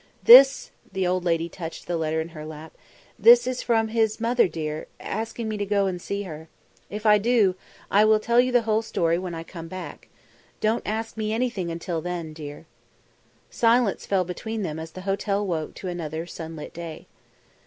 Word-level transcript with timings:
"This" 0.23 0.71
the 0.91 1.05
old 1.05 1.23
lady 1.23 1.47
touched 1.47 1.85
the 1.85 1.95
letter 1.95 2.19
in 2.19 2.29
her 2.29 2.43
lap 2.43 2.75
"this 3.19 3.45
is 3.45 3.61
from 3.61 3.89
his, 3.89 4.19
mother, 4.19 4.47
dear, 4.47 4.87
asking 4.99 5.47
me 5.47 5.57
to 5.57 5.63
go 5.67 5.85
and 5.85 6.01
see 6.01 6.23
her. 6.23 6.47
If 6.89 7.05
I 7.05 7.19
do, 7.19 7.53
I 7.91 8.03
will 8.05 8.19
tell 8.19 8.39
you 8.39 8.51
the 8.51 8.63
whole 8.63 8.81
story 8.81 9.19
when 9.19 9.35
I 9.35 9.43
come 9.43 9.67
back. 9.67 10.07
Don't 10.59 10.81
ask 10.87 11.17
me 11.17 11.31
anything 11.31 11.69
until 11.69 12.01
then, 12.01 12.33
dear." 12.33 12.65
Silence 13.51 14.07
fell 14.07 14.23
between 14.23 14.63
them 14.63 14.79
as 14.79 14.89
the 14.89 15.01
hotel 15.01 15.45
woke 15.45 15.75
to 15.75 15.87
another 15.87 16.25
sunlit 16.25 16.73
day. 16.73 17.05